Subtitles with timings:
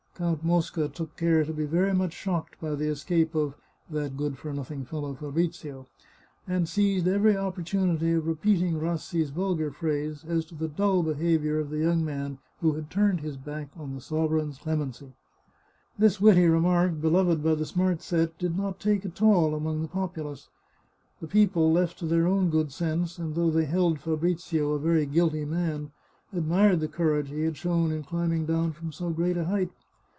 [0.15, 3.55] Count Mosca took care to be very much shocked by the escape of"
[3.89, 5.87] that good for nothing fellow Fabrizio,"
[6.47, 11.71] and seized every opportunity of repeating Rassi's vulgar phrase as to the dull behaviour of
[11.71, 15.13] the young man who had turned his back on the sovereign's clemency.
[15.97, 19.87] This witty remark, beloved by the smart set, did not take at all among the
[19.87, 20.49] populace.
[21.19, 25.07] The people, left to their own good sense, and though they held Fabrizio a very
[25.07, 25.89] guilty man,
[26.31, 29.71] admired the courage he had shown in climbing down from so great a height.